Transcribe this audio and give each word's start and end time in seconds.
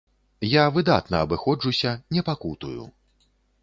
Я 0.51 0.63
выдатна 0.77 1.21
абыходжуся, 1.27 1.95
не 2.17 2.21
пакутую. 2.31 2.93